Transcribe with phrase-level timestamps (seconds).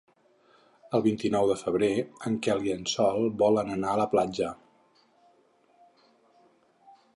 [0.99, 1.89] El vint-i-nou de febrer
[2.29, 4.53] en Quel i en Sol volen anar a la platja.